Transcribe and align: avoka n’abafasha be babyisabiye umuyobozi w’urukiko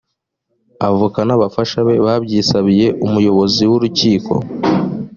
avoka 0.89 1.19
n’abafasha 1.27 1.77
be 1.87 1.95
babyisabiye 2.05 2.87
umuyobozi 3.05 3.63
w’urukiko 3.69 4.33